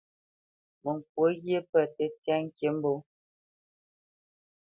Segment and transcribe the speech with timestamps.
[0.83, 2.93] Mə kwǒ ghye pə̂ tə́tyá ŋkǐmbǒ.